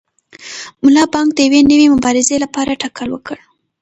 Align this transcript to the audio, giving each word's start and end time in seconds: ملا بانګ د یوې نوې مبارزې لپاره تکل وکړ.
ملا 0.83 1.03
بانګ 1.13 1.29
د 1.33 1.37
یوې 1.47 1.61
نوې 1.71 1.87
مبارزې 1.95 2.35
لپاره 2.43 2.79
تکل 2.83 3.07
وکړ. 3.11 3.37